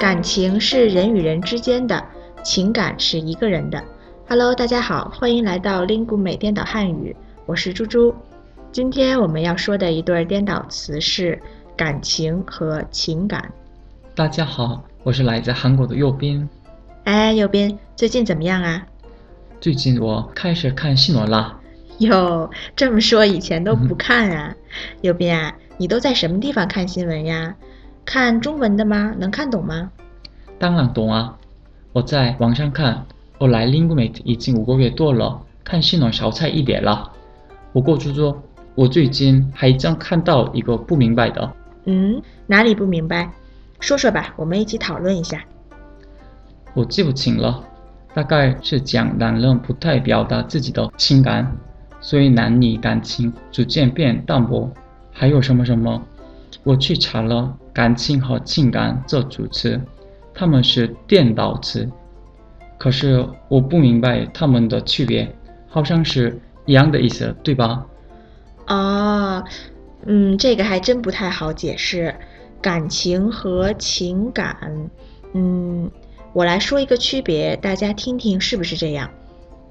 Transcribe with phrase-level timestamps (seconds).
[0.00, 2.02] 感情是人与人之间的，
[2.42, 3.84] 情感是一个人的。
[4.26, 7.14] Hello，大家好，欢迎来到 Lingu 美颠倒汉语，
[7.44, 8.14] 我是猪猪。
[8.72, 11.38] 今天我们要说的一对颠倒词是
[11.76, 13.52] 感情和情感。
[14.14, 16.48] 大家好，我是来自韩国的右边。
[17.04, 18.86] 哎，右边，最近怎么样啊？
[19.60, 21.60] 最近我开始看新闻了。
[21.98, 24.56] 哟，这么说以前都不看啊？
[25.02, 27.54] 右边啊，你都在什么地方看新闻呀？
[28.02, 29.14] 看中文的吗？
[29.18, 29.92] 能看懂吗？
[30.60, 31.34] 当然懂啊！
[31.94, 33.06] 我在网上看，
[33.38, 37.10] 我来 Lingumate 已经五个月多了，看新闻少差一点了。
[37.72, 38.36] 不过猪猪，
[38.74, 41.50] 我最近还正看到一个不明白的。
[41.86, 43.30] 嗯，哪里不明白？
[43.80, 45.42] 说说吧，我们一起讨论一下。
[46.74, 47.64] 我记不清了，
[48.12, 51.50] 大概是讲男人不太表达自己的情感，
[52.02, 54.70] 所以男女感情逐渐变淡薄。
[55.10, 56.02] 还有什么什么？
[56.64, 59.80] 我去查了“感情”和“情感”这组词，
[60.34, 61.88] 它们是颠倒词。
[62.78, 65.30] 可是我不明白它们的区别，
[65.68, 67.86] 好像是一样的意思，对吧？
[68.66, 69.44] 哦，
[70.06, 72.14] 嗯，这个还真不太好解释。
[72.62, 74.90] 感情和情感，
[75.32, 75.90] 嗯，
[76.32, 79.10] 我来说一个区别，大家听听是不是这样？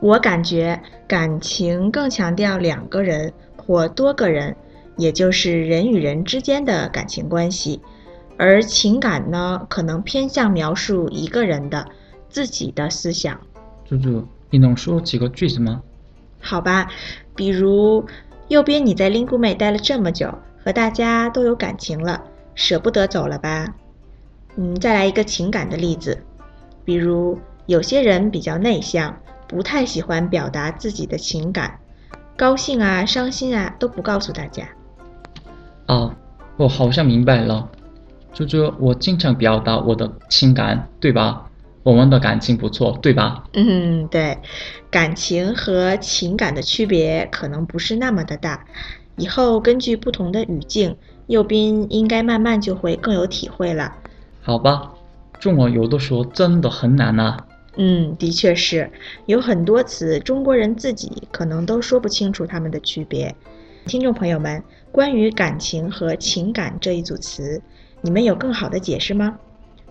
[0.00, 4.54] 我感觉感情更强调两个人或多个人。
[4.98, 7.80] 也就是人与人之间的感情关系，
[8.42, 11.86] 而情感呢，可能偏向描述一个人的
[12.28, 13.38] 自己的思想。
[13.84, 15.80] 猪猪，你能说几个句子吗？
[16.40, 16.90] 好吧，
[17.36, 18.04] 比如
[18.48, 22.20] 右边你在 Lingu 美待了这么久，和大家都有感情了，
[22.56, 23.76] 舍不得走了吧？
[24.56, 26.20] 嗯，再来一个情感的例子，
[26.84, 31.78] 比如有些人比较内向，不太喜欢表达自己的情感，
[32.36, 34.66] 高兴啊、伤心啊都不告诉大家。
[35.86, 36.12] 哦，
[36.56, 37.70] 我好像明白了，
[38.32, 41.48] 猪猪，我经常表达我的情感，对吧？
[41.82, 43.44] 我们的感情不错，对吧？
[43.52, 44.38] 嗯，对，
[44.90, 48.64] 感情和情感的区别可能不是那么的大，
[49.16, 53.92] 以后根据不同的语境，右斌应该慢慢就会更有体会了。
[54.40, 54.92] 好吧，
[55.38, 57.36] 中文有的时候真的很难啊。
[57.76, 58.90] 嗯，的确是，
[59.26, 63.34] 有很多词中国人自己可能都说不清楚它们的区别。
[63.86, 67.60] 听众朋友们，关于感情和情感这一组词，
[68.02, 69.38] 你们有更好的解释吗？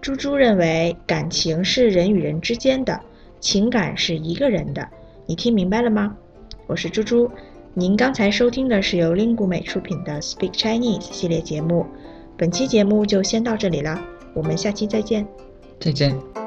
[0.00, 3.00] 猪猪认为，感情是人与人之间的，
[3.40, 4.88] 情感是一个人的。
[5.26, 6.16] 你听明白了吗？
[6.68, 7.28] 我是猪猪，
[7.74, 11.84] 您刚才收听的是由灵谷美出品的 Speak Chinese 系列节目。
[12.36, 14.00] 本期节目就先到这里了，
[14.34, 15.26] 我们下期再见。
[15.80, 16.45] 再见。